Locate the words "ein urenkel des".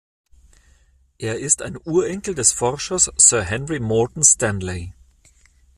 1.61-2.53